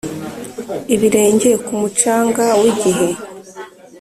ibirenge 0.93 1.49
ku 1.65 1.71
mucanga 1.81 2.45
wigihe;- 2.61 3.07